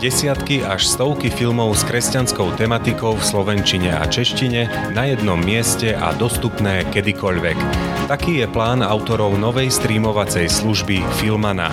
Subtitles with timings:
[0.00, 6.16] Desiatky až stovky filmov s kresťanskou tematikou v slovenčine a češtine na jednom mieste a
[6.16, 7.89] dostupné kedykoľvek.
[8.10, 11.70] Taký je plán autorov novej streamovacej služby Filmana.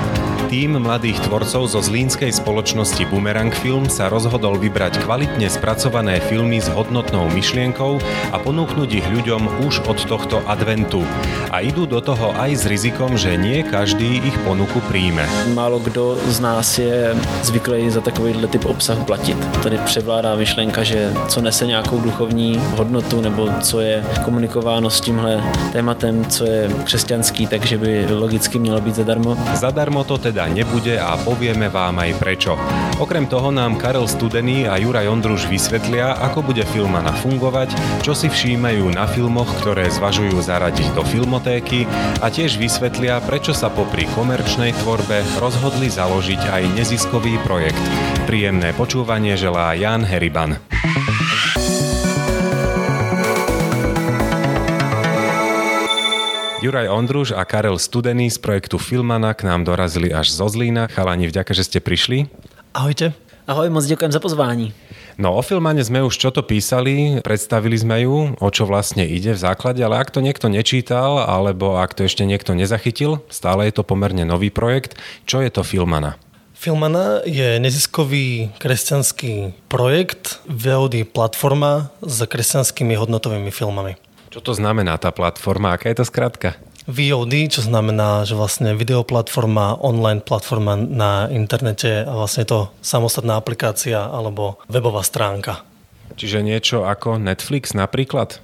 [0.54, 6.70] Tým mladých tvorcov zo zlínskej spoločnosti Boomerang Film sa rozhodol vybrať kvalitne spracované filmy s
[6.70, 7.98] hodnotnou myšlienkou
[8.32, 11.02] a ponúknuť ich ľuďom už od tohto adventu.
[11.50, 15.26] A idú do toho aj s rizikom, že nie každý ich ponuku príjme.
[15.58, 19.38] Málo kdo z nás je zvyklý za tak takovýhle typ obsahu platit.
[19.64, 25.44] Tady převládá myšlenka, že co nese nějakou duchovní hodnotu nebo co je komunikováno s tímhle
[25.74, 29.38] tématem, co je křesťanský, takže by logicky mělo být zadarmo.
[29.54, 32.60] Zadarmo to teda nebude a povieme vám aj prečo.
[32.98, 38.28] Okrem toho nám Karel Studený a Juraj Ondruž vysvetlia, ako bude filmana fungovať, čo si
[38.28, 41.86] všímajú na filmoch, ktoré zvažujú zaradiť do filmotéky
[42.22, 47.82] a tiež vysvetlia, prečo sa popri komerčnej tvorbe rozhodli založiť aj neziskový projekt.
[48.26, 50.58] Príjemné počúvanie želá Jan Heriban.
[56.58, 60.90] Juraj Ondruž a Karel Studený z projektu Filmana k nám dorazili až zo Zlína.
[60.90, 62.26] Chalani, vďaka, že ste prišli.
[62.74, 63.14] Ahojte.
[63.46, 64.74] Ahoj, moc ďakujem za pozvání.
[65.22, 69.38] No o Filmane sme už čo to písali, predstavili sme ju, o čo vlastne ide
[69.38, 73.78] v základe, ale ak to niekto nečítal, alebo ak to ešte niekto nezachytil, stále je
[73.78, 74.98] to pomerne nový projekt.
[75.30, 76.18] Čo je to Filmana?
[76.58, 83.94] Filmana je neziskový kresťanský projekt, VOD platforma s kresťanskými hodnotovými filmami.
[84.28, 85.74] Čo to znamená tá platforma?
[85.76, 86.60] Aká je to skratka?
[86.88, 94.08] VOD, čo znamená, že vlastne videoplatforma, online platforma na internete a vlastne to samostatná aplikácia
[94.08, 95.68] alebo webová stránka.
[96.16, 98.40] Čiže niečo ako Netflix napríklad?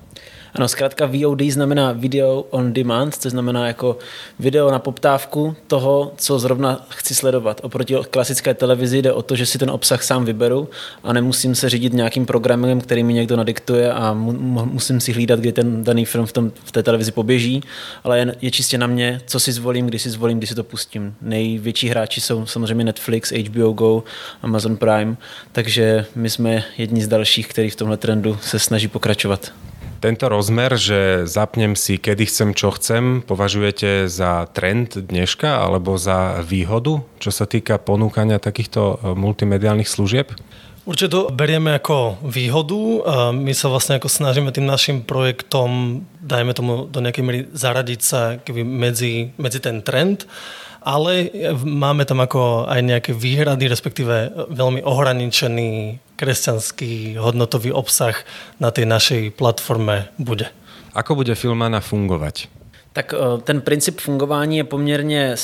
[0.55, 3.97] Ano, zkrátka VOD znamená Video on Demand, což znamená jako
[4.39, 7.61] video na poptávku toho, co zrovna chci sledovat.
[7.63, 10.69] Oproti klasické televizi jde o to, že si ten obsah sám vyberu
[11.03, 15.51] a nemusím se řídit nějakým programem, který mi někdo nadiktuje a musím si hlídat, kdy
[15.51, 17.61] ten daný film v, tom, v té televizi poběží,
[18.03, 20.63] ale je, je čistě na mě, co si zvolím, kdy si zvolím, kdy si to
[20.63, 21.15] pustím.
[21.21, 24.03] Největší hráči jsou samozřejmě Netflix, HBO Go,
[24.41, 25.17] Amazon Prime,
[25.51, 29.51] takže my jsme jedni z dalších, kteří v tomhle trendu se snaží pokračovat.
[30.03, 36.43] Tento rozmer, že zapnem si, kedy chcem, čo chcem, považujete za trend dneška alebo za
[36.43, 40.35] výhodu, čo sa týka ponúkania takýchto e, multimediálnych služieb?
[40.83, 43.07] Určite to berieme ako výhodu.
[43.31, 48.35] My sa vlastne ako snažíme tým našim projektom, dajme tomu do nejakej miery zaradiť sa
[48.51, 50.27] medzi, medzi ten trend
[50.83, 51.31] ale
[51.63, 55.71] máme tam ako aj nejaké výhrady, respektíve veľmi ohraničený
[56.17, 58.15] kresťanský hodnotový obsah
[58.61, 60.49] na tej našej platforme bude.
[60.93, 62.62] Ako bude Filmana fungovať?
[62.93, 65.35] Tak eh, ten princip fungování je poměrně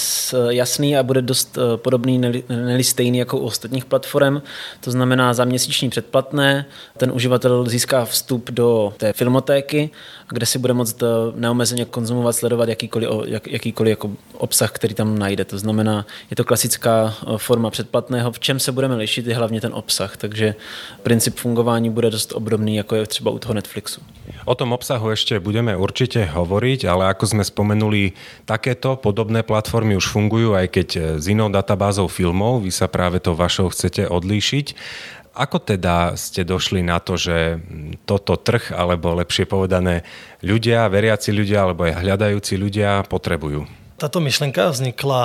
[0.49, 2.17] jasný a bude dost eh, podobný,
[2.49, 4.41] neli stejný jako u ostatních platform.
[4.81, 6.65] To znamená za měsíční předplatné,
[6.97, 9.89] ten uživatel získá vstup do té filmotéky,
[10.29, 15.19] kde si bude moct eh, neomezeně konzumovat, sledovat jakýkoliv, jak, jakýkoliv jako obsah, který tam
[15.19, 15.45] najde.
[15.45, 18.31] To znamená, je to klasická forma předplatného.
[18.31, 20.55] V čem se budeme lišit je hlavně ten obsah, takže
[21.03, 24.01] princip fungování bude dost obdobný, jako je třeba u toho Netflixu.
[24.47, 28.15] O tom obsahu ešte budeme určite hovoriť, ale ako sme spomenuli,
[28.47, 33.19] takéto podobné platformy už fungujú, aj keď e, s inou databázou filmov, vy sa práve
[33.19, 34.67] to vašou chcete odlíšiť.
[35.39, 37.63] Ako teda ste došli na to, že
[38.03, 40.03] toto trh, alebo lepšie povedané
[40.43, 43.78] ľudia, veriaci ľudia, alebo aj hľadajúci ľudia potrebujú?
[43.99, 45.23] Táto myšlenka vznikla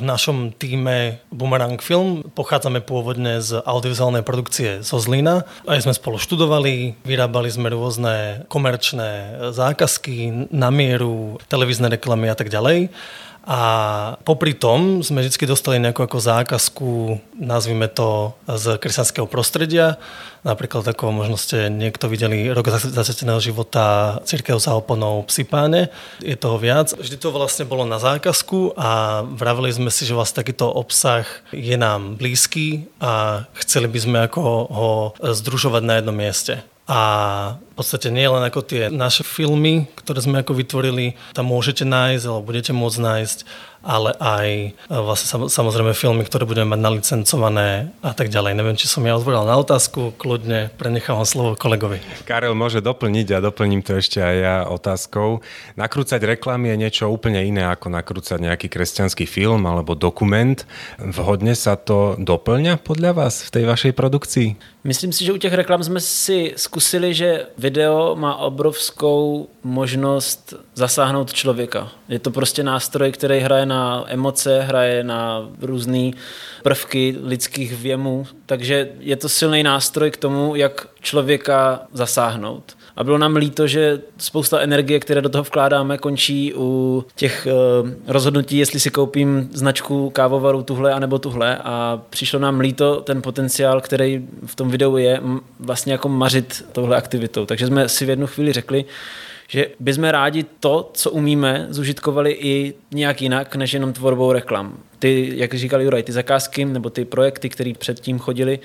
[0.00, 2.24] v našom týme Boomerang Film.
[2.32, 5.44] Pochádzame pôvodne z audiovizuálnej produkcie zo Zlína.
[5.68, 12.48] Aj sme spolu študovali, vyrábali sme rôzne komerčné zákazky na mieru, televízne reklamy a tak
[12.48, 12.88] ďalej.
[13.44, 13.60] A
[14.24, 20.00] popri tom sme vždy dostali nejakú ako zákazku, nazvime to z kresťanského prostredia.
[20.48, 25.92] Napríklad ako možno ste niekto videli rok zasveteného života Církev za oponou Psipáne.
[26.24, 26.96] Je toho viac.
[26.96, 31.76] Vždy to vlastne bolo na zákazku a vravili sme si, že vlastne takýto obsah je
[31.76, 34.40] nám blízky a chceli by sme ako
[34.72, 34.90] ho
[35.20, 36.64] združovať na jednom mieste.
[36.84, 37.00] A
[37.74, 42.24] v podstate nie len ako tie naše filmy, ktoré sme ako vytvorili, tam môžete nájsť
[42.30, 43.38] alebo budete môcť nájsť
[43.84, 48.56] ale aj e, vlastne samozrejme filmy, ktoré budeme mať nalicencované a tak ďalej.
[48.56, 52.00] Neviem, či som ja odpovedal na otázku, kľudne prenechám slovo kolegovi.
[52.24, 55.44] Karel môže doplniť a doplním to ešte aj ja otázkou.
[55.76, 60.56] Nakrúcať reklamy je niečo úplne iné ako nakrúcať nejaký kresťanský film alebo dokument.
[60.96, 64.48] Vhodne sa to doplňa podľa vás v tej vašej produkcii?
[64.84, 71.32] Myslím si, že u těch reklam jsme si zkusili, že video má obrovskou možnost zasáhnout
[71.32, 71.92] člověka.
[72.08, 76.10] Je to prostě nástroj, který hraje na emoce, hraje na různé
[76.62, 82.76] prvky lidských věmů, takže je to silný nástroj k tomu, jak člověka zasáhnout.
[82.96, 87.46] A bylo nám líto, že spousta energie, které do toho vkládáme, končí u těch
[87.82, 91.58] uh, rozhodnutí, jestli si koupím značku kávovaru tuhle anebo tuhle.
[91.64, 95.20] A přišlo nám líto ten potenciál, který v tom videu je,
[95.60, 97.46] vlastně jako mařit touhle aktivitou.
[97.46, 98.84] Takže jsme si v jednu chvíli řekli,
[99.48, 104.76] že bychom rádi to, co umíme, zužitkovali i nějak jinak, než jenom tvorbou reklam.
[104.98, 108.58] Ty, jak říkal Juraj, ty zakázky nebo ty projekty, které předtím chodili,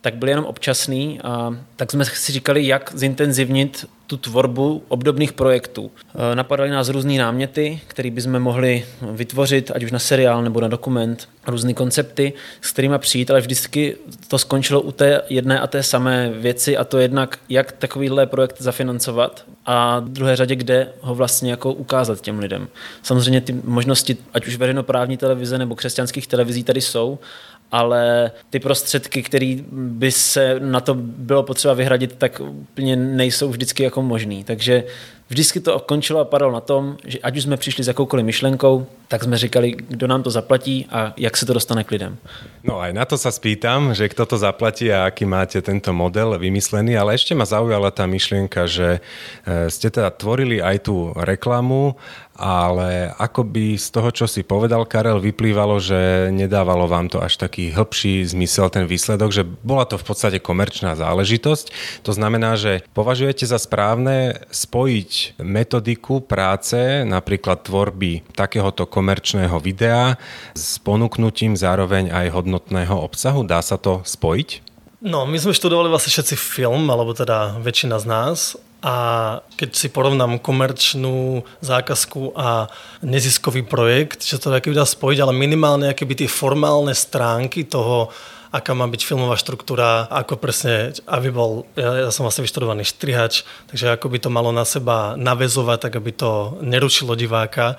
[0.00, 5.90] tak byl jenom občasný a tak jsme si říkali, jak zintenzivnit tu tvorbu obdobných projektů.
[6.32, 10.68] E, napadaly nás různé náměty, které bychom mohli vytvořit, ať už na seriál nebo na
[10.68, 13.96] dokument, různé koncepty, s kterými přijít, ale vždycky
[14.28, 18.62] to skončilo u té jedné a té samé věci a to jednak, jak takovýhle projekt
[18.62, 22.68] zafinancovat a v druhé řadě, kde ho vlastně jako ukázat těm lidem.
[23.02, 27.18] Samozřejmě ty možnosti, ať už veřejnoprávní televize nebo křesťanských televizí tady jsou,
[27.72, 33.82] ale ty prostředky, které by se na to bylo potřeba vyhradit, tak úplně nejsou vždycky
[33.82, 34.44] jako možný.
[34.44, 34.84] Takže
[35.28, 38.86] vždycky to končilo a padalo na tom, že ať už jsme přišli s jakoukoliv myšlenkou,
[39.08, 42.18] tak jsme říkali, kdo nám to zaplatí a jak se to dostane k lidem.
[42.66, 46.34] No aj na to sa spýtam, že kto to zaplatí a aký máte tento model
[46.34, 51.94] vymyslený, ale ešte ma zaujala tá myšlienka, že e, ste teda tvorili aj tú reklamu
[52.36, 57.40] ale ako by z toho, čo si povedal Karel, vyplývalo, že nedávalo vám to až
[57.40, 61.72] taký hĺbší zmysel ten výsledok, že bola to v podstate komerčná záležitosť.
[62.04, 70.16] To znamená, že považujete za správne spojiť metodiku práce, napríklad tvorby takéhoto komerčného videa
[70.52, 73.44] s ponúknutím zároveň aj hodnotného obsahu?
[73.44, 74.66] Dá sa to spojiť?
[75.06, 78.38] No, my sme študovali vlastne všetci film, alebo teda väčšina z nás
[78.86, 78.94] a
[79.56, 82.68] keď si porovnám komerčnú zákazku a
[83.00, 88.12] neziskový projekt, že to dá spojiť, ale minimálne akéby tie formálne stránky toho,
[88.56, 93.44] aká má byť filmová štruktúra, ako presne, aby bol, ja, ja som vlastne vyštudovaný štrihač,
[93.68, 97.76] takže ako by to malo na seba navezovať, tak aby to nerušilo diváka,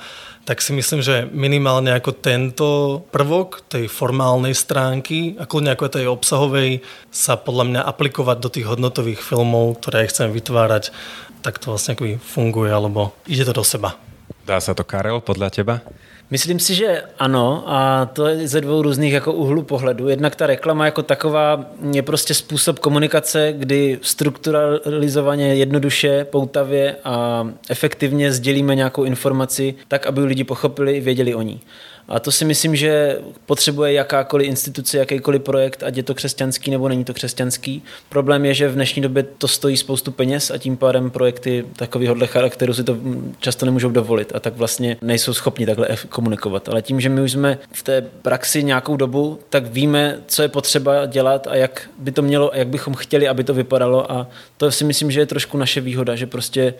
[0.47, 2.67] tak si myslím, že minimálne ako tento
[3.11, 8.69] prvok tej formálnej stránky a kľudne ako tej obsahovej sa podľa mňa aplikovať do tých
[8.69, 10.95] hodnotových filmov, ktoré chcem vytvárať,
[11.43, 14.06] tak to vlastne funguje, alebo ide to do seba.
[14.47, 15.83] Dá sa to, Karel, podľa teba?
[16.31, 20.07] Myslím si, že ano a to je ze dvou různých jako úhlu pohledu.
[20.07, 28.31] Jednak ta reklama jako taková je prostě způsob komunikace, kdy strukturalizovaně, jednoduše, poutavě a efektivně
[28.31, 31.61] sdělíme nějakou informaci tak, aby lidi pochopili, věděli o ní.
[32.07, 36.89] A to si myslím, že potřebuje jakákoliv instituce, jakýkoliv projekt, ať je to křesťanský nebo
[36.89, 37.83] není to křesťanský.
[38.09, 42.27] Problém je, že v dnešní době to stojí spoustu peněz a tím pádem projekty takovéhohle
[42.27, 42.97] charakteru si to
[43.39, 46.69] často nemůžou dovolit a tak vlastně nejsou schopni takhle komunikovat.
[46.69, 50.47] Ale tím, že my už jsme v té praxi nějakou dobu, tak víme, co je
[50.47, 54.27] potřeba dělat a jak by to mělo, jak bychom chtěli, aby to vypadalo a
[54.57, 56.73] to si myslím, že je trošku naše výhoda, že prostě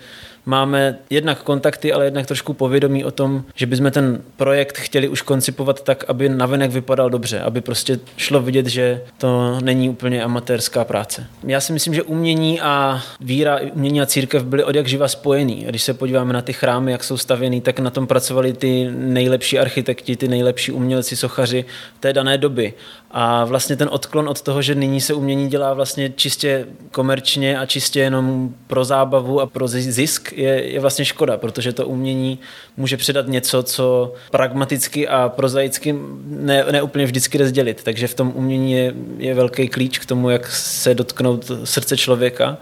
[0.47, 5.21] máme jednak kontakty, ale jednak trošku povědomí o tom, že bychom ten projekt chtěli už
[5.21, 10.85] koncipovat tak, aby navenek vypadal dobře, aby prostě šlo vidět, že to není úplně amatérská
[10.85, 11.27] práce.
[11.43, 15.65] Já si myslím, že umění a víra, umění a církev byly od jak živa spojený.
[15.69, 19.59] Když se podíváme na ty chrámy, jak jsou stavěný, tak na tom pracovali ty nejlepší
[19.59, 21.65] architekti, ty nejlepší umělci, sochaři
[21.99, 22.73] té dané doby.
[23.11, 27.65] A vlastně ten odklon od toho, že nyní se umění dělá vlastně čistě komerčně a
[27.65, 32.39] čistě jenom pro zábavu a pro zisk, je, je vlastně škoda, protože to umění
[32.77, 35.95] může předat něco, co pragmaticky a prozaicky
[36.25, 37.83] ne, ne úplně vždycky rozdělit.
[37.83, 42.57] Takže v tom umění je, je velký klíč k tomu, jak se dotknout srdce člověka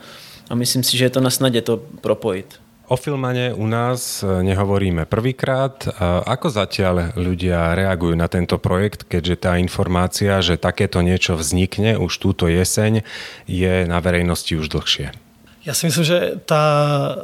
[0.49, 2.64] a myslím si, že je to na snadě to propojit.
[2.85, 5.89] O filmane u nás e, nehovoríme prvýkrát.
[6.29, 12.13] Ako zatiaľ ľudia reagujú na tento projekt, keďže tá informácia, že takéto niečo vznikne už
[12.21, 13.01] túto jeseň,
[13.49, 15.17] je na verejnosti už dlhšie?
[15.65, 16.61] Ja si myslím, že tá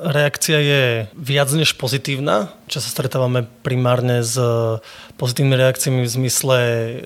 [0.02, 4.34] reakcia je viac než pozitívna, čo sa stretávame primárne s
[5.22, 6.58] pozitívnymi reakciami v zmysle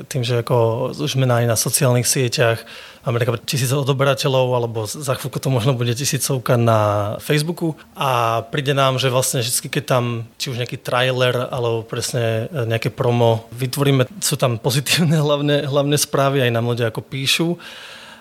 [0.08, 0.56] tým, že ako
[0.96, 2.64] už sme aj na sociálnych sieťach,
[3.06, 7.78] máme napríklad tisíc odoberateľov, alebo za chvíľku to možno bude tisícovka na Facebooku.
[7.94, 12.90] A príde nám, že vlastne vždy, keď tam či už nejaký trailer, alebo presne nejaké
[12.90, 17.50] promo vytvoríme, sú tam pozitívne hlavne, hlavne správy, aj nám ľudia ako píšu,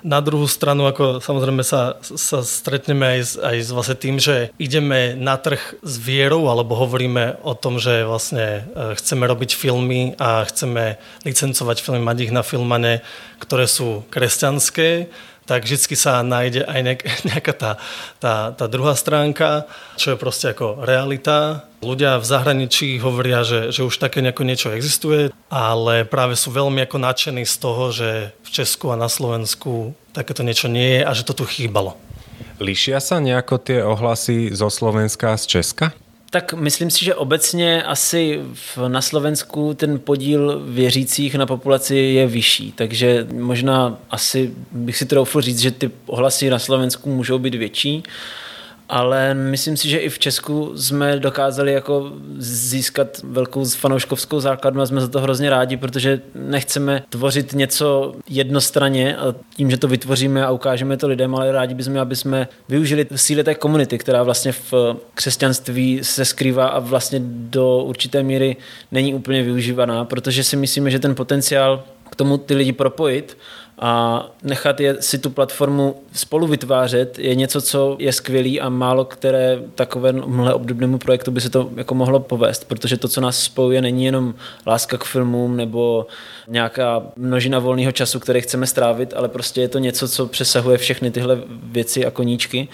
[0.04, 5.16] na druhú stranu, ako samozrejme sa, sa stretneme aj aj s vlastne tým, že ideme
[5.16, 10.44] na trh s vierou, alebo hovoríme o tom, že vlastne e, chceme robiť filmy a
[10.44, 13.00] chceme licencovať filmy, mať ich na filmane,
[13.40, 15.08] ktoré sú kresťanské,
[15.44, 16.80] tak vždy sa nájde aj
[17.30, 17.70] nejaká tá,
[18.20, 21.68] tá, tá druhá stránka, čo je proste ako realita.
[21.84, 26.80] Ľudia v zahraničí hovoria, že, že už také nejako niečo existuje, ale práve sú veľmi
[26.88, 31.10] ako nadšení z toho, že v Česku a na Slovensku takéto niečo nie je a
[31.12, 32.00] že to tu chýbalo.
[32.62, 36.03] Líšia sa nejako tie ohlasy zo Slovenska a z Česka?
[36.34, 42.26] Tak myslím si, že obecně asi v, na Slovensku ten podíl věřících na populaci je
[42.26, 47.54] vyšší, takže možná asi bych si troufl říct, že ty ohlasy na Slovensku můžou být
[47.54, 48.02] větší
[48.94, 54.86] ale myslím si, že i v Česku jsme dokázali jako získat velkou fanouškovskou základnu a
[54.86, 60.46] jsme za to hrozně rádi, protože nechceme tvořit něco jednostranně a tím, že to vytvoříme
[60.46, 64.52] a ukážeme to lidem, ale rádi bychom, aby jsme využili síly té komunity, která vlastně
[64.52, 64.74] v
[65.14, 68.56] křesťanství se skrývá a vlastně do určité míry
[68.92, 73.36] není úplně využívaná, protože si myslíme, že ten potenciál k tomu ty lidi propojit
[73.86, 79.04] a nechat je si tu platformu spolu vytvářet je něco, co je skvělý a málo
[79.04, 83.82] které takovémhle obdobnému projektu by se to jako mohlo povést, protože to, co nás spojuje,
[83.82, 84.34] není jenom
[84.66, 86.06] láska k filmům nebo
[86.48, 91.10] nějaká množina volného času, který chceme strávit, ale prostě je to něco, co přesahuje všechny
[91.10, 92.68] tyhle věci a koníčky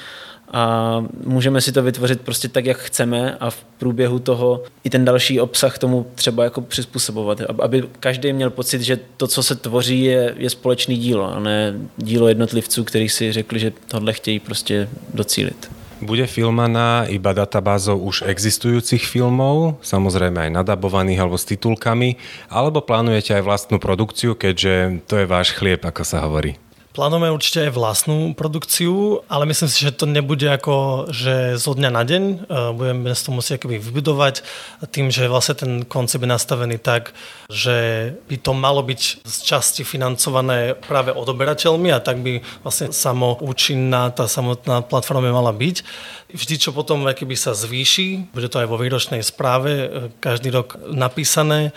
[0.51, 5.05] a můžeme si to vytvořit prostě tak, jak chceme a v průběhu toho i ten
[5.05, 10.05] další obsah tomu třeba jako přizpůsobovat, aby každý měl pocit, že to, co se tvoří,
[10.05, 14.89] je, je společný dílo a ne dílo jednotlivců, kteří si řekli, že tohle chtějí prostě
[15.15, 15.71] docílit.
[16.01, 22.17] Bude filmaná iba databázou už existujúcich filmov, samozrejme aj nadabovaných alebo s titulkami,
[22.49, 26.57] alebo plánujete aj vlastnú produkciu, keďže to je váš chlieb, ako sa hovorí?
[26.91, 31.91] Plánujeme určite aj vlastnú produkciu, ale myslím si, že to nebude ako, že zo dňa
[31.95, 32.23] na deň.
[32.27, 32.35] E,
[32.75, 34.43] budeme to musieť akoby vybudovať
[34.91, 37.15] tým, že vlastne ten koncept je nastavený tak,
[37.47, 44.11] že by to malo byť z časti financované práve odoberateľmi a tak by vlastne samoučinná
[44.11, 45.87] tá samotná platforma mala byť.
[46.35, 49.87] Vždy, čo potom by sa zvýši, bude to aj vo výročnej správe e,
[50.19, 51.71] každý rok napísané,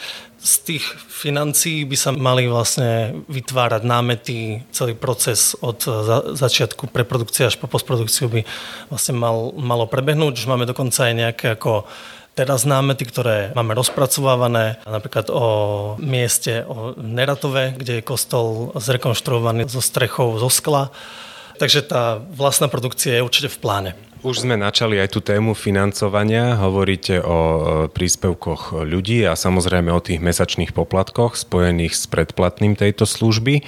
[0.44, 7.48] z tých financí by sa mali vlastne vytvárať námety, celý proces od za, začiatku preprodukcie
[7.48, 8.42] až po postprodukciu by
[8.92, 10.44] vlastne mal, malo prebehnúť.
[10.44, 11.88] Už máme dokonca aj nejaké ako
[12.36, 15.46] teraz námety, ktoré máme rozpracovávané, napríklad o
[16.04, 20.92] mieste o Neratove, kde je kostol zrekonštruovaný so strechou zo skla.
[21.56, 23.92] Takže tá vlastná produkcia je určite v pláne.
[24.24, 26.56] Už sme načali aj tú tému financovania.
[26.56, 27.60] Hovoríte o e,
[27.92, 33.68] príspevkoch ľudí a samozrejme o tých mesačných poplatkoch spojených s predplatným tejto služby.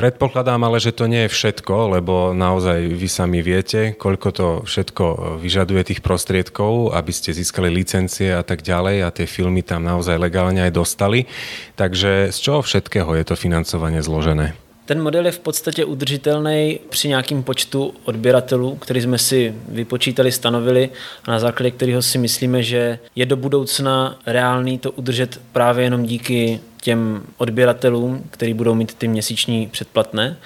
[0.00, 5.36] Predpokladám ale, že to nie je všetko, lebo naozaj vy sami viete, koľko to všetko
[5.44, 10.16] vyžaduje tých prostriedkov, aby ste získali licencie a tak ďalej a tie filmy tam naozaj
[10.16, 11.28] legálne aj dostali.
[11.76, 14.56] Takže z čoho všetkého je to financovanie zložené?
[14.92, 20.90] Ten model je v podstatě udržitelný při nějakým počtu odběratelů, který jsme si vypočítali, stanovili
[21.24, 26.02] a na základě kterého si myslíme, že je do budoucna reálný to udržet právě jenom
[26.02, 30.36] díky těm odběratelům, který budou mít ty měsíční předplatné.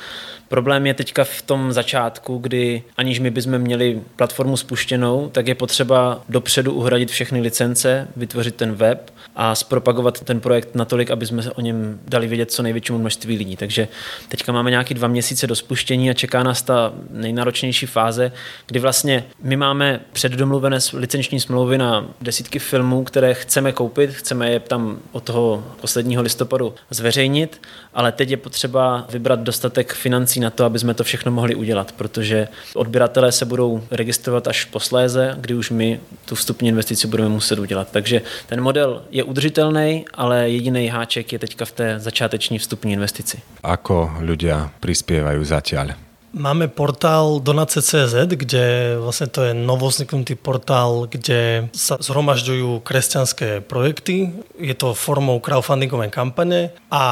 [0.48, 5.54] Problém je teďka v tom začátku, kdy aniž my bychom měli platformu spuštěnou, tak je
[5.54, 11.42] potřeba dopředu uhradit všechny licence, vytvořit ten web a zpropagovat ten projekt natolik, aby jsme
[11.54, 13.56] o něm dali vědět co největšímu množství lidí.
[13.56, 13.88] Takže
[14.28, 18.32] teďka máme nějaký dva měsíce do spuštění a čeká nás ta nejnáročnější fáze,
[18.66, 24.60] kdy vlastně my máme předdomluvené licenční smlouvy na desítky filmů, které chceme koupit, chceme je
[24.60, 27.60] tam od toho posledního listopadu zveřejnit,
[27.96, 31.92] ale teď je potřeba vybrat dostatek financí na to, aby jsme to všechno mohli udělat,
[31.92, 37.58] protože odběratelé se budou registrovat až posléze, kdy už my tu vstupní investici budeme muset
[37.58, 37.88] udělat.
[37.90, 43.40] Takže ten model je udržitelný, ale jediný háček je teďka v té začáteční vstupní investici.
[43.64, 46.05] Ako ľudia prispievajú zatiaľ?
[46.36, 54.36] Máme portál Donace.cz, kde vlastne to je novozniknutý portál, kde sa zhromažďujú kresťanské projekty.
[54.60, 57.04] Je to formou crowdfundingovej kampane a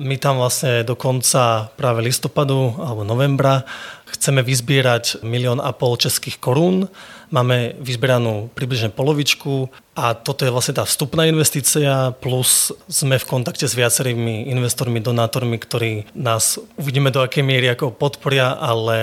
[0.00, 3.68] my tam vlastne do konca práve listopadu alebo novembra
[4.14, 6.86] chceme vyzbierať milión a pol českých korún
[7.34, 9.66] Máme vyzberanú približne polovičku
[9.98, 15.58] a toto je vlastne tá vstupná investícia, plus sme v kontakte s viacerými investormi, donátormi,
[15.58, 18.98] ktorí nás uvidíme do akej miery ako podporia, ale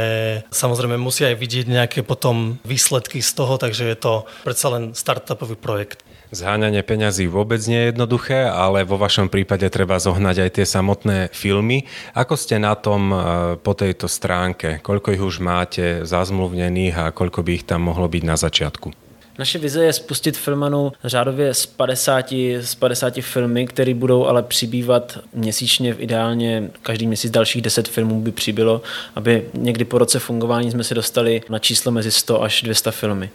[0.48, 5.60] samozrejme musia aj vidieť nejaké potom výsledky z toho, takže je to predsa len startupový
[5.60, 6.00] projekt.
[6.32, 11.18] Zháňanie peňazí vôbec nie je jednoduché, ale vo vašom prípade treba zohnať aj tie samotné
[11.36, 11.84] filmy.
[12.16, 13.16] Ako ste na tom e,
[13.60, 14.80] po tejto stránke?
[14.80, 18.96] Koľko ich už máte zazmluvnených a koľko by ich tam mohlo byť na začiatku?
[19.40, 25.18] Naše vize je spustit filmanu řádově z 50, z 50 filmy, které budou ale přibývat
[25.34, 28.82] měsíčně, ideálně každý měsíc dalších 10 filmů by přibylo,
[29.16, 33.30] aby někdy po roce fungování jsme se dostali na číslo mezi 100 až 200 filmy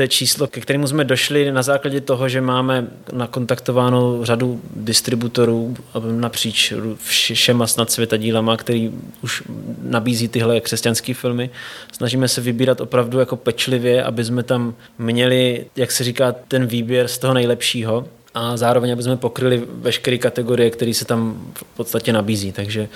[0.00, 5.76] to je číslo, ke kterému jsme došli na základě toho, že máme nakontaktováno řadu distributorů
[6.10, 6.72] napříč
[7.04, 8.90] všema snad světadílama, který
[9.22, 9.42] už
[9.82, 11.50] nabízí tyhle křesťanské filmy.
[11.92, 17.08] Snažíme se vybírat opravdu jako pečlivě, aby jsme tam měli, jak se říká, ten výběr
[17.08, 22.12] z toho nejlepšího a zároveň, aby jsme pokryli veškeré kategorie, které se tam v podstatě
[22.12, 22.52] nabízí.
[22.52, 22.88] Takže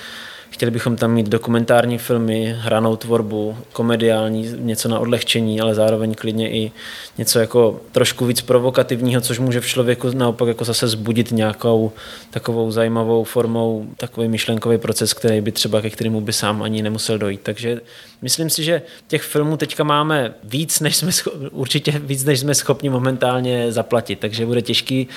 [0.54, 6.50] Chtěli bychom tam mít dokumentární filmy, hranou tvorbu, komediální, něco na odlehčení, ale zároveň klidně
[6.50, 6.73] i
[7.18, 11.92] něco jako trošku víc provokativního, což může v člověku naopak jako zase zbudit nějakou
[12.30, 17.18] takovou zajímavou formou, takový myšlenkový proces, který by třeba ke kterému by sám ani nemusel
[17.18, 17.40] dojít.
[17.42, 17.80] Takže
[18.23, 22.54] myslím si, že těch filmů teďka máme víc, než jsme schopni, určitě víc, než jsme
[22.54, 25.08] schopni momentálně zaplatit, takže bude těžký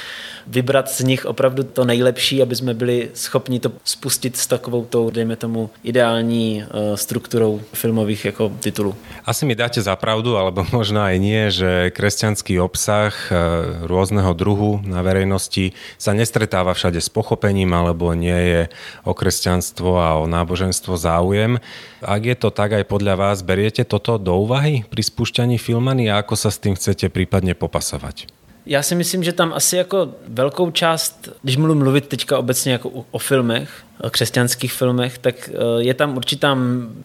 [0.48, 5.10] vybrat z nich opravdu to nejlepší, aby jsme byli schopni to spustit s takovou tou,
[5.28, 8.96] dejme tomu, ideální uh, strukturou filmových jako titulů.
[9.26, 13.36] Asi mi dáte za pravdu, alebo možno aj nie, že kresťanský obsah uh,
[13.84, 18.62] rôzneho druhu na verejnosti sa nestretáva všade s pochopením, alebo nie je
[19.04, 21.60] o kresťanstvo a o náboženstvo záujem.
[22.00, 26.24] Ak je to tak aj podľa vás, beriete toto do úvahy pri spúšťaní filmany a
[26.24, 28.37] ako sa s tým chcete prípadne popasovať?
[28.70, 32.90] Já si myslím, že tam asi jako velkou část, když mluvím mluvit teďka obecně jako
[33.12, 33.70] o, filmech,
[34.02, 36.58] o křesťanských filmech, tak eh, je tam určitá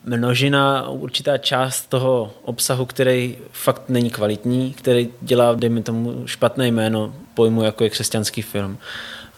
[0.04, 7.14] množina, určitá část toho obsahu, který fakt není kvalitní, který dělá, dejme tomu, špatné jméno
[7.34, 8.78] pojmu, jako je křesťanský film.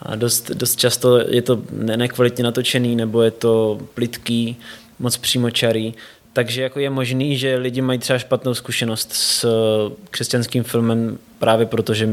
[0.03, 1.63] A dost, dost často je to
[1.97, 4.57] nekvalitně natočený, nebo je to plitký,
[4.99, 5.95] moc přímočarý.
[6.35, 11.67] Takže jako je možný, že lidi mají třeba špatnou zkušenost s eh, křesťanským filmem právě
[11.67, 12.09] proto, že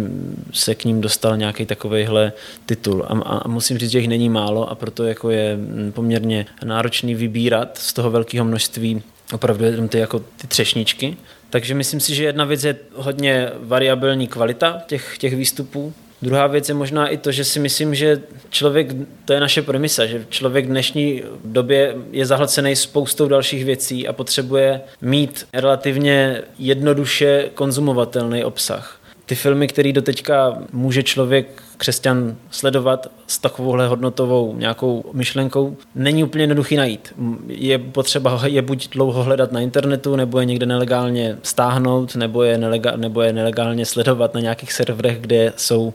[0.53, 2.33] se k ním dostal nějaký takovýhle
[2.65, 3.05] titul.
[3.07, 7.15] A, a musím říct, že jich není málo a proto jako je mm, poměrně náročný
[7.15, 11.17] vybírat z toho velkého množství opravdu jenom ty, jako ty třešničky.
[11.49, 16.69] Takže myslím si, že jedna věc je hodně variabilní kvalita těch, těch výstupů, Druhá věc
[16.69, 18.87] je možná i to, že si myslím, že člověk,
[19.25, 24.13] to je naše premisa, že člověk v dnešní době je zahlcený spoustou dalších věcí a
[24.13, 29.01] potřebuje mít relativně jednoduše konzumovatelný obsah.
[29.25, 36.43] Ty filmy, které doteďka může člověk křesťan sledovat s takovouhle hodnotovou nějakou myšlenkou, není úplně
[36.43, 37.13] jednoduchý najít.
[37.47, 42.57] Je potřeba je buď dlouho hledat na internetu, nebo je někde nelegálně stáhnout, nebo je,
[42.57, 45.93] nelegál, nebo je nelegálně sledovat na nějakých serverech, kde jsou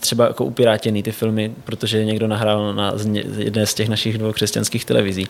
[0.00, 2.92] třeba jako upirátěný ty filmy, protože někdo nahrál na
[3.36, 5.26] jedné z těch našich dvou křesťanských televizí.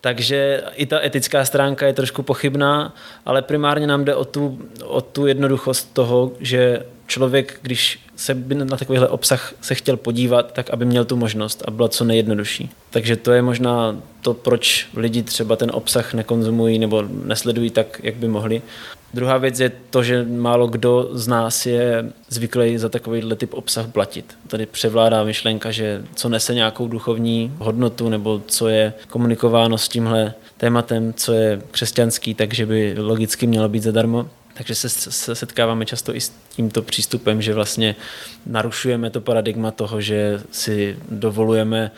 [0.00, 2.94] Takže i ta etická stránka je trošku pochybná,
[3.26, 8.54] ale primárně nám jde o tu, o tu jednoduchost toho, že člověk, když se by
[8.54, 12.70] na takovýhle obsah se chtěl podívat, tak aby měl tu možnost a byla co nejjednodušší.
[12.90, 18.14] Takže to je možná to, proč lidi třeba ten obsah nekonzumují nebo nesledují tak, jak
[18.14, 18.62] by mohli.
[19.14, 23.86] Druhá věc je to, že málo kdo z nás je zvyklý za takovýhle typ obsah
[23.86, 24.38] platit.
[24.46, 30.34] Tady převládá myšlenka, že co nese nějakou duchovní hodnotu nebo co je komunikováno s tímhle
[30.56, 34.28] tématem, co je křesťanský, takže by logicky mělo být zadarmo.
[34.54, 37.96] Takže se, se setkáváme často i s tímto přístupem, že vlastně
[38.46, 41.90] narušujeme to paradigma toho, že si dovolujeme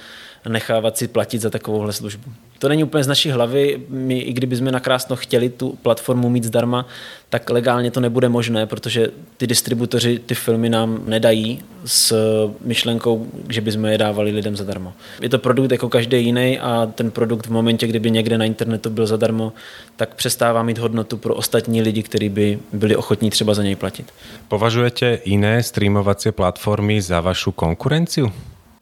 [0.49, 2.31] nechávat si platit za takovouhle službu.
[2.59, 3.81] To není úplně z naší hlavy.
[3.89, 6.87] My, i kdybychom nakrásno chtěli tu platformu mít zdarma,
[7.31, 12.15] tak legálně to nebude možné, protože ty distributoři ty filmy nám nedají s
[12.65, 14.93] myšlenkou, že bychom je dávali lidem zadarmo.
[15.21, 18.91] Je to produkt jako každý jiný a ten produkt v momentě, kdyby někde na internetu
[18.91, 19.53] byl zadarmo,
[19.97, 24.13] tak přestává mít hodnotu pro ostatní lidi, kteří by byli ochotní třeba za něj platit.
[24.49, 28.33] Považujete jiné streamovací platformy za vašu konkurenciu?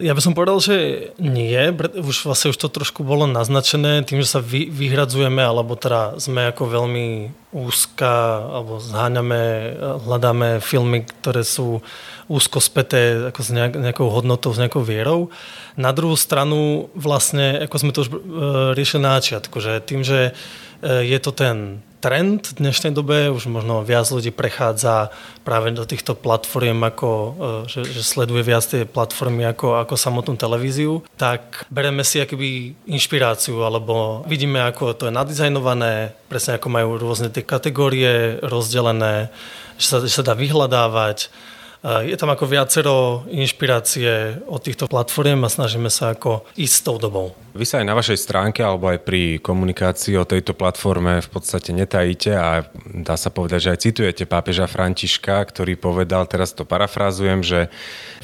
[0.02, 0.74] Ja by som povedal, že
[1.22, 1.54] nie.
[2.02, 6.50] Už vlastne už to trošku bolo naznačené tým, že sa vy, vyhradzujeme, alebo teda sme
[6.50, 9.70] ako veľmi úzka, alebo zháňame,
[10.02, 11.78] hľadáme filmy, ktoré sú
[12.26, 15.30] úzko späté ako s nejak, nejakou hodnotou, s nejakou vierou.
[15.78, 18.14] Na druhú stranu vlastne, ako sme to už e,
[18.74, 20.34] riešili na začiatku, že tým, že
[20.82, 25.08] je to ten trend v dnešnej dobe, už možno viac ľudí prechádza
[25.40, 27.30] práve do týchto platform, ako, e,
[27.64, 33.64] že, že sleduje viac tie platformy ako, ako samotnú televíziu, tak bereme si akoby inšpiráciu,
[33.64, 39.32] alebo vidíme, ako to je nadizajnované, presne ako majú rôzne tie kategórie rozdelené,
[39.80, 41.32] že sa, že sa dá vyhľadávať,
[41.84, 46.96] Je tam ako viacero inšpirácie od týchto platform a snažíme sa ako ísť s tou
[46.96, 47.36] dobou.
[47.52, 51.76] Vy sa aj na vašej stránke alebo aj pri komunikácii o tejto platforme v podstate
[51.76, 57.44] netajíte a dá sa povedať, že aj citujete pápeža Františka, ktorý povedal, teraz to parafrázujem,
[57.44, 57.68] že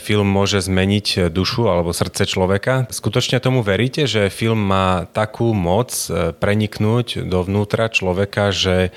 [0.01, 2.89] film môže zmeniť dušu alebo srdce človeka.
[2.89, 8.89] Skutočne tomu veríte, že film má takú moc e, preniknúť dovnútra človeka, že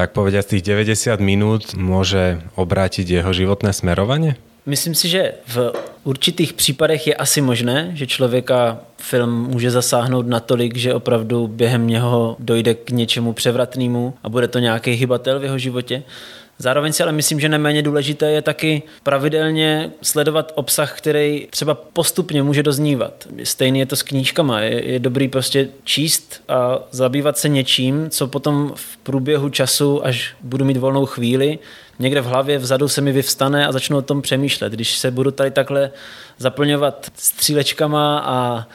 [0.00, 4.40] tak povediať tých 90 minút môže obrátiť jeho životné smerovanie?
[4.64, 5.76] Myslím si, že v
[6.08, 12.36] určitých případech je asi možné, že člověka film může zasáhnout natolik, že opravdu během něho
[12.38, 16.02] dojde k něčemu převratnému a bude to nějaký hybatel v jeho životě.
[16.62, 22.42] Zároveň si ale myslím, že neméně důležité je taky pravidelně sledovat obsah, který třeba postupně
[22.42, 23.28] může doznívat.
[23.44, 24.60] Stejně je to s knížkama.
[24.60, 30.34] Je, je dobrý prostě číst a zabývat se něčím, co potom v průběhu času, až
[30.40, 31.58] budu mít volnou chvíli,
[31.98, 34.72] někde v hlavě vzadu se mi vyvstane a začnu o tom přemýšlet.
[34.72, 35.90] Když se budu tady takhle
[36.38, 38.66] zaplňovat střílečkama a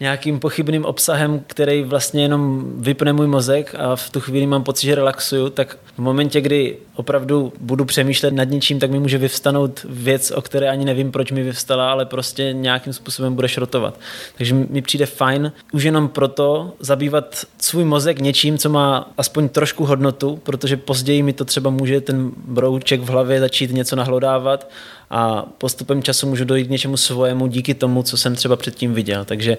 [0.00, 4.86] nějakým pochybným obsahem, který vlastně jenom vypne můj mozek a v tu chvíli mám pocit,
[4.86, 9.86] že relaxuju, tak v momentě, kdy opravdu budu přemýšlet nad něčím, tak mi může vyvstanout
[9.88, 13.98] věc, o které ani nevím, proč mi vyvstala, ale prostě nějakým způsobem bude šrotovat.
[14.36, 19.84] Takže mi přijde fajn už jenom proto zabývat svůj mozek něčím, co má aspoň trošku
[19.84, 24.70] hodnotu, protože později mi to třeba může ten brouček v hlavě začít něco nahlodávat
[25.10, 29.24] a postupem času můžu dojít k něčemu svojemu díky tomu, co jsem třeba předtím viděl.
[29.24, 29.58] Takže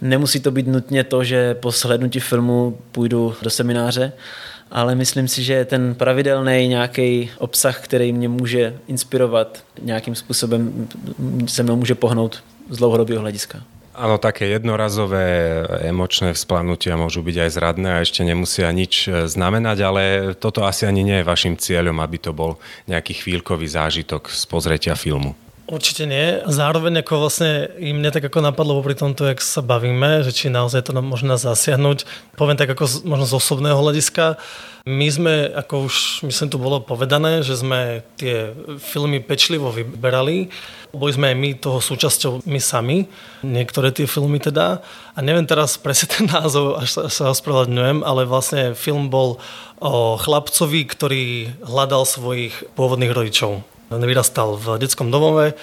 [0.00, 4.12] nemusí to být nutně to, že po shlednutí filmu půjdu do semináře,
[4.70, 10.88] ale myslím si, že ten pravidelný nějaký obsah, který mě může inspirovat, nějakým způsobem
[11.46, 13.62] se mnou může pohnout z dlouhodobého hlediska.
[13.90, 20.02] Áno, také jednorazové emočné vzplanutia môžu byť aj zradné a ešte nemusia nič znamenať, ale
[20.38, 22.56] toto asi ani nie je vašim cieľom, aby to bol
[22.88, 25.34] nejaký chvíľkový zážitok z pozretia filmu.
[25.70, 26.42] Určite nie.
[26.50, 30.50] Zároveň ako vlastne i mne tak ako napadlo pri tomto, jak sa bavíme, že či
[30.50, 32.02] naozaj to možno zasiahnuť.
[32.34, 34.34] Poviem tak ako z, možno z osobného hľadiska.
[34.90, 38.50] My sme, ako už myslím tu bolo povedané, že sme tie
[38.82, 40.50] filmy pečlivo vyberali
[40.90, 43.06] boli sme aj my toho súčasťou my sami,
[43.46, 44.82] niektoré tie filmy teda.
[45.14, 49.38] A neviem teraz presne ten názov, až sa, sa ospravedlňujem, ale vlastne film bol
[49.78, 51.22] o chlapcovi, ktorý
[51.62, 53.62] hľadal svojich pôvodných rodičov.
[53.90, 55.58] Vyrastal v detskom domove.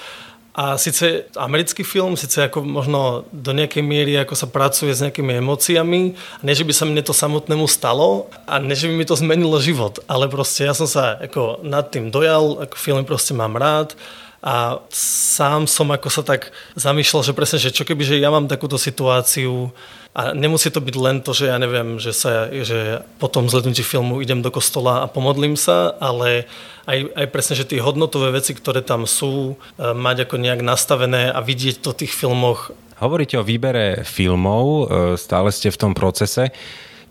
[0.57, 5.37] A síce americký film, síce ako možno do nejakej miery ako sa pracuje s nejakými
[5.37, 9.13] emóciami, ne, že by sa mne to samotnému stalo a ne, že by mi to
[9.13, 13.53] zmenilo život, ale proste ja som sa ako nad tým dojal, ako film proste mám
[13.53, 13.93] rád
[14.41, 18.45] a sám som ako sa tak zamýšľal, že presne, že čo keby, že ja mám
[18.45, 19.73] takúto situáciu
[20.17, 24.21] a nemusí to byť len to, že ja neviem, že, sa, že potom zhľadnutí filmu
[24.21, 26.49] idem do kostola a pomodlím sa, ale
[26.89, 31.29] aj, aj presne, že tie hodnotové veci, ktoré tam sú, e, mať ako nejak nastavené
[31.29, 32.73] a vidieť to v tých filmoch.
[32.97, 34.83] Hovoríte o výbere filmov, e,
[35.21, 36.49] stále ste v tom procese.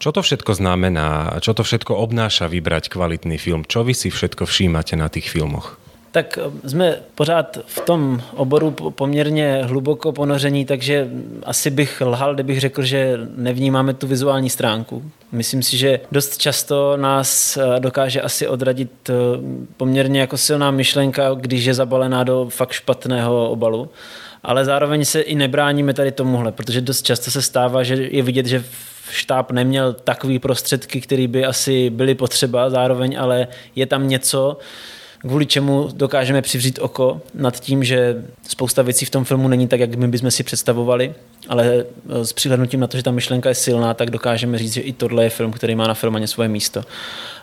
[0.03, 1.39] Čo to všetko znamená?
[1.39, 3.63] Čo to všetko obnáša vybrať kvalitný film?
[3.63, 5.79] Čo vy si všetko všímate na tých filmoch?
[6.11, 11.09] Tak eh, jsme pořád v tom oboru poměrně hluboko ponoření, takže
[11.43, 15.03] asi bych lhal, kdybych řekl, že nevnímáme tu vizuální stránku.
[15.33, 19.13] Myslím si, že dost často nás eh, dokáže asi odradit eh,
[19.77, 23.91] poměrně jako silná myšlenka, když je zabalená do fakt špatného obalu.
[24.43, 28.47] Ale zároveň se i nebráníme tady tomuhle, protože dost často se stává, že je vidět,
[28.47, 28.65] že
[29.11, 34.59] štáb neměl takový prostředky, které by asi byly potřeba zároveň, ale je tam něco,
[35.27, 39.81] kvůli čemu dokážeme přivřít oko nad tím, že spousta věcí v tom filmu není tak,
[39.81, 41.15] jak my bychom si představovali,
[41.49, 44.81] ale eh, s přihlednutím na to, že ta myšlenka je silná, tak dokážeme říct, že
[44.81, 46.83] i tohle je film, který má na filmaně svoje místo.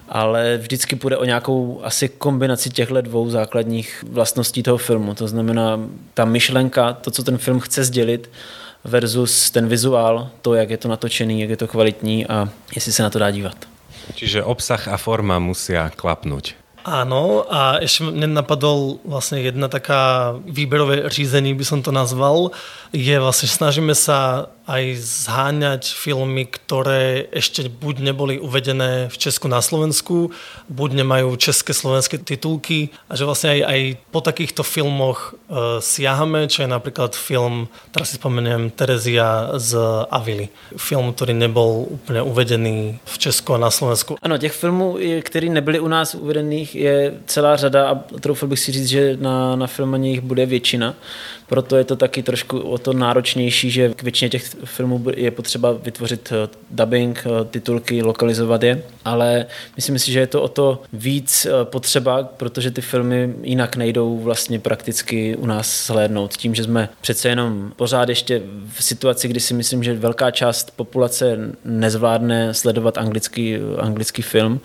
[0.10, 5.16] Ale vždycky půjde o nějakou asi kombinaci těchto dvou základních vlastností toho filmu.
[5.16, 5.80] To znamená,
[6.14, 8.30] ta myšlenka, to, co ten film chce sdělit,
[8.84, 13.04] versus ten vizuál, to, jak je to natočený, jak je to kvalitní a jestli se
[13.04, 13.56] na to dá dívat.
[14.16, 16.63] Čiže obsah a forma musia klapnúť.
[16.84, 22.52] Áno, a ešte mne napadol vlastne jedna taká výberové řízení, by som to nazval,
[22.92, 29.60] je vlastne, snažíme sa aj zháňať filmy, ktoré ešte buď neboli uvedené v Česku na
[29.60, 30.32] Slovensku,
[30.72, 36.48] buď nemajú české slovenské titulky a že vlastne aj, aj po takýchto filmoch e, siahame,
[36.48, 39.76] čo je napríklad film, teraz si spomeniem, Terezia z
[40.08, 40.48] Avily.
[40.80, 44.16] Film, ktorý nebol úplne uvedený v Česku a na Slovensku.
[44.22, 48.72] Ano, těch filmů, které nebyly u nás uvedených, je celá řada a troufil bych si
[48.72, 50.96] říct, že na, na filmaně jich bude většina.
[51.48, 55.72] Proto je to taky trošku o to náročnější, že k většině těch filmů je potřeba
[55.72, 60.82] vytvořit eh, dubbing, eh, titulky, lokalizovat je, ale myslím si, že je to o to
[60.94, 66.38] víc potřeba, protože ty filmy jinak nejdou vlastně prakticky u nás zhlédnout.
[66.38, 68.42] Tím, že jsme přece jenom pořád ještě
[68.74, 74.60] v situaci, kdy si myslím, že velká část populace nezvládne sledovat anglický, anglický film,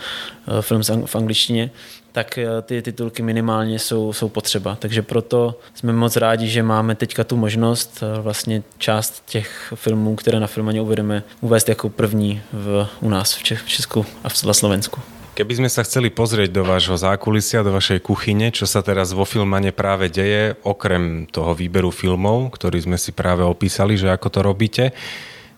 [0.60, 1.70] film v angličtině,
[2.18, 4.74] tak eh, ty titulky minimálně jsou, jsou potřeba.
[4.74, 10.16] Takže proto jsme moc rádi, že máme teďka tu možnost eh, vlastně část těch filmů,
[10.16, 15.00] které na filmaně uvedeme, uvést jako první v, u nás v, Česku a v Slovensku.
[15.38, 19.22] Keby sme sa chceli pozrieť do vášho zákulisia, do vašej kuchyne, čo sa teraz vo
[19.22, 24.40] filmane práve deje, okrem toho výberu filmov, ktorý sme si práve opísali, že ako to
[24.42, 24.90] robíte,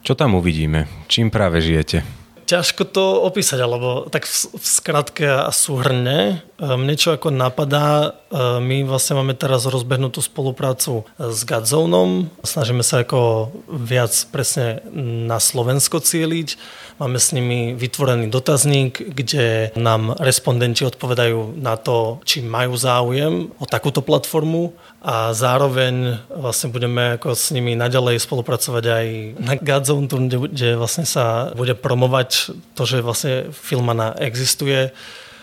[0.04, 0.84] čo tam uvidíme?
[1.08, 2.19] Čím práve žijete?
[2.50, 6.42] Ťažko to opísať, alebo tak v, v skratke a súhrne.
[6.58, 12.26] Mne čo ako napadá, e, my vlastne máme teraz rozbehnutú spoluprácu s Gadzónom.
[12.42, 16.58] Snažíme sa ako viac presne na Slovensko cieliť.
[16.98, 23.64] Máme s nimi vytvorený dotazník, kde nám respondenti odpovedajú na to, či majú záujem o
[23.64, 29.06] takúto platformu a zároveň vlastne budeme ako s nimi naďalej spolupracovať aj
[29.40, 32.39] na Godzone kde, kde vlastne sa bude promovať
[32.74, 34.94] to, že vlastne Filmana existuje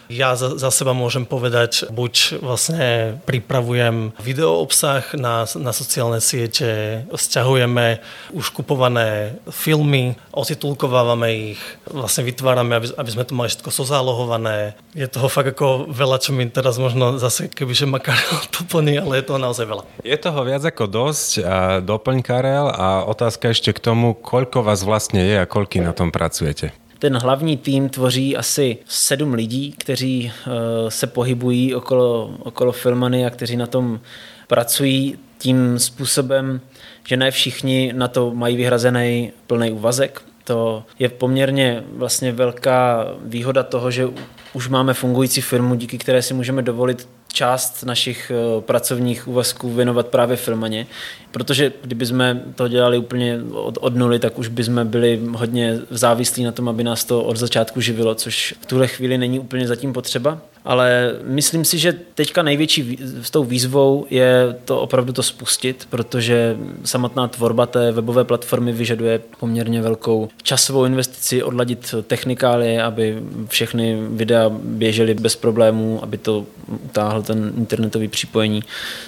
[0.07, 7.03] ja za, za seba môžem povedať, buď vlastne pripravujem video obsah na, na sociálne siete,
[7.11, 7.99] sťahujeme
[8.31, 14.79] už kupované filmy, otitulkovávame ich, vlastne vytvárame, aby, aby sme to mali všetko sozálohované.
[14.95, 19.19] Je toho fakt ako veľa, čo mi teraz možno zase, kebyže ma Karel doplní, ale
[19.19, 19.83] je toho naozaj veľa.
[20.07, 24.87] Je toho viac ako dosť a doplň Karel a otázka ešte k tomu, koľko vás
[24.87, 26.86] vlastne je a koľky na tom pracujete?
[26.99, 30.51] Ten hlavní tým tvoří asi sedm lidí, kteří eh,
[30.91, 33.99] se pohybují okolo, okolo Filmany a kteří na tom
[34.47, 36.61] pracují tím způsobem,
[37.07, 40.21] že ne všichni na to mají vyhrazený plný úvazek.
[40.43, 44.07] To je poměrně vlastně velká výhoda toho, že
[44.53, 50.07] už máme fungující firmu, díky které si můžeme dovolit část našich eh, pracovních úvazků věnovat
[50.07, 50.87] právě filmaně,
[51.31, 55.79] protože kdyby jsme to dělali úplně od, od nuly, tak už by jsme byli hodně
[55.89, 59.67] závislí na tom, aby nás to od začátku živilo, což v tuhle chvíli není úplně
[59.67, 65.23] zatím potřeba ale myslím si, že teďka největší s tou výzvou je to opravdu to
[65.23, 73.17] spustit, protože samotná tvorba té webové platformy vyžaduje poměrně velkou časovou investici, odladit technikálie, aby
[73.47, 78.63] všechny videa běžely bez problémů, aby to utáhl ten internetový připojení.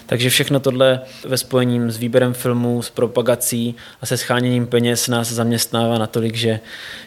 [0.06, 5.32] Takže všechno tohle ve spojení s výběrem filmů, s propagací a se scháněním peněz nás
[5.32, 6.60] zaměstnává natolik, že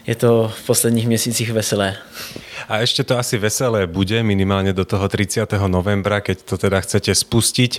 [0.07, 1.95] je to v posledních měsících veselé.
[2.71, 5.47] A ešte to asi veselé bude, minimálne do toho 30.
[5.67, 7.71] novembra, keď to teda chcete spustiť.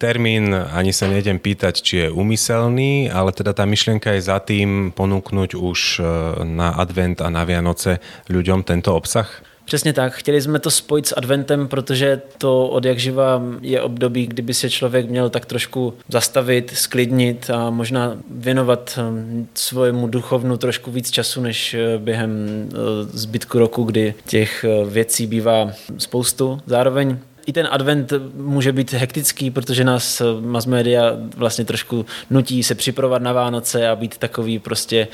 [0.00, 4.90] Termín ani sa nejdem pýtať, či je umyselný, ale teda tá myšlienka je za tým
[4.90, 6.02] ponúknuť už e,
[6.48, 9.51] na advent a na Vianoce ľuďom tento obsah?
[9.64, 10.12] Přesně tak.
[10.12, 14.70] Chtěli jsme to spojit s adventem, protože to od jak živa je období, kdyby se
[14.70, 21.40] člověk měl tak trošku zastavit, sklidnit a možná věnovat hm, svojemu duchovnu trošku víc času,
[21.40, 22.30] než eh, během
[22.72, 26.60] eh, zbytku roku, kdy těch eh, věcí bývá spoustu.
[26.66, 32.74] Zároveň i ten advent může být hektický, protože nás mass media vlastně trošku nutí se
[32.74, 35.08] připravovat na Vánoce a být takový prostě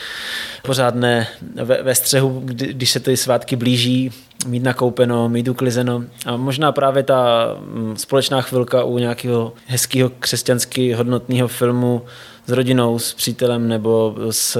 [0.62, 4.12] pořádné ve, ve střehu, kdy, když se ty svátky blíží,
[4.46, 6.04] mít nakoupeno, mít uklizeno.
[6.26, 12.02] A možná právě ta mm, společná chvilka u nějakého hezkého křesťansky hodnotného filmu
[12.46, 14.58] s rodinou, s přítelem nebo s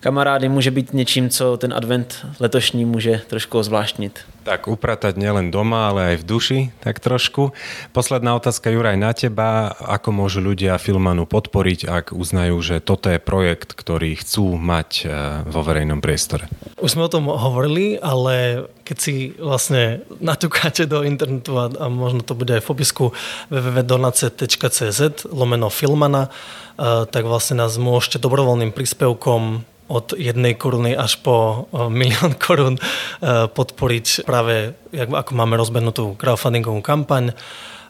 [0.00, 4.20] kamarády může být něčím, co ten advent letošní může trošku zvláštnit.
[4.48, 7.52] Tak upratať nielen doma, ale aj v duši, tak trošku.
[7.92, 9.76] Posledná otázka, Juraj, na teba.
[9.76, 15.08] Ako môžu ľudia Filmanu podporiť, ak uznajú, že toto je projekt, ktorý chcú mať eh,
[15.44, 16.48] vo verejnom priestore?
[16.80, 22.24] Už sme o tom hovorili, ale keď si vlastne natúkáte do internetu a, a možno
[22.24, 23.04] to bude aj v popisku
[23.52, 31.66] www.donace.cz lomeno Filmana, uh, tak vlastne nás môžete dobrovoľným príspevkom od jednej koruny až po
[31.72, 37.32] eh, milión korun eh, podporiť práve, ako máme rozbehnutú crowdfundingovú kampaň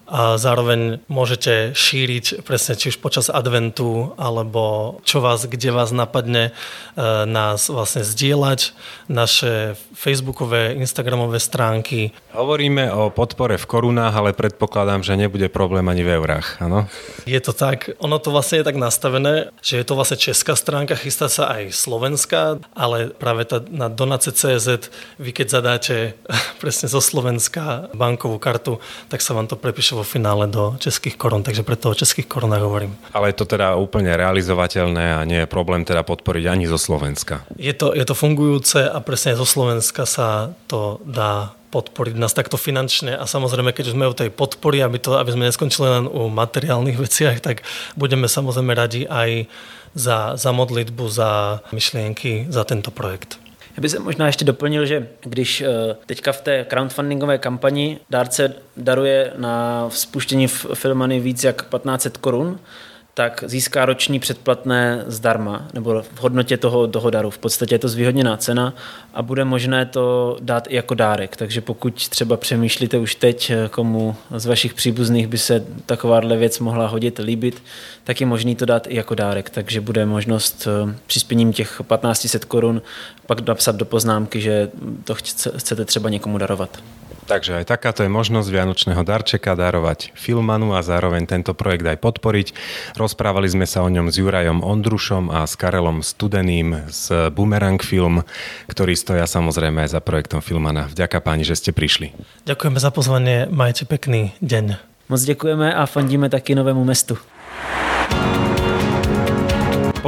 [0.08, 6.48] a zároveň môžete šíriť presne či už počas adventu alebo čo vás, kde vás napadne
[6.48, 6.52] e,
[7.28, 8.72] nás vlastne zdieľať
[9.12, 12.16] naše facebookové, instagramové stránky.
[12.32, 16.88] Hovoríme o podpore v korunách, ale predpokladám, že nebude problém ani v eurách, áno?
[17.28, 17.92] Je to tak.
[18.00, 21.76] Ono to vlastne je tak nastavené, že je to vlastne česká stránka, chystá sa aj
[21.76, 24.88] slovenská, ale práve tá, na donace.cz
[25.20, 26.16] vy keď zadáte
[26.62, 28.80] presne zo Slovenska bankovú kartu,
[29.12, 32.62] tak sa vám to prepíše vo finále do českých korun, takže preto o českých korunách
[32.62, 32.94] hovorím.
[33.10, 37.42] Ale je to teda úplne realizovateľné a nie je problém teda podporiť ani zo Slovenska.
[37.58, 42.56] Je to, je to fungujúce a presne zo Slovenska sa to dá podporiť nás takto
[42.56, 46.04] finančne a samozrejme, keď už sme u tej podpory, aby, to, aby sme neskončili len
[46.08, 47.66] u materiálnych veciach, tak
[47.98, 49.50] budeme samozrejme radi aj
[49.92, 53.36] za, za modlitbu, za myšlienky, za tento projekt.
[53.78, 58.54] Já bych se možná ještě doplnil, že když eh, teďka v té crowdfundingové kampani dárce
[58.76, 62.58] daruje na spuštění Filmany víc jak 1500 korun,
[63.18, 67.30] tak získá roční předplatné zdarma, nebo v hodnotě toho, toho daru.
[67.30, 68.74] V podstatě je to zvýhodněná cena
[69.14, 71.36] a bude možné to dát i jako dárek.
[71.36, 76.86] Takže pokud třeba přemýšlíte už teď, komu z vašich příbuzných by se takováhle věc mohla
[76.86, 77.62] hodit, líbit,
[78.04, 79.50] tak je možný to dát i jako dárek.
[79.50, 82.82] Takže bude možnost eh, přispěním těch 1500 korun
[83.26, 84.70] pak napsat do poznámky, že
[85.04, 85.14] to
[85.56, 86.78] chcete třeba někomu darovat.
[87.28, 92.56] Takže aj takáto je možnosť Vianočného darčeka darovať Filmanu a zároveň tento projekt aj podporiť.
[92.96, 98.24] Rozprávali sme sa o ňom s Jurajom Ondrušom a s Karelom Studeným z Boomerang Film,
[98.72, 100.88] ktorí stoja samozrejme aj za projektom Filmana.
[100.88, 102.16] Vďaka páni, že ste prišli.
[102.48, 104.80] Ďakujeme za pozvanie, majte pekný deň.
[105.12, 107.20] Moc děkujeme a fandíme taky novému mestu.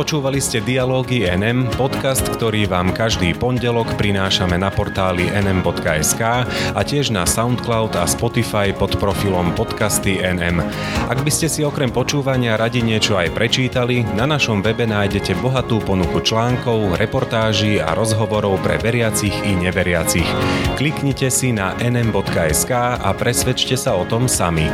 [0.01, 6.23] Počúvali ste Dialógy NM, podcast, ktorý vám každý pondelok prinášame na portáli nm.sk
[6.73, 10.65] a tiež na SoundCloud a Spotify pod profilom podcasty NM.
[11.05, 15.85] Ak by ste si okrem počúvania radi niečo aj prečítali, na našom webe nájdete bohatú
[15.85, 20.29] ponuku článkov, reportáží a rozhovorov pre veriacich i neveriacich.
[20.81, 22.73] Kliknite si na nm.sk
[23.05, 24.65] a presvedčte sa o tom sami.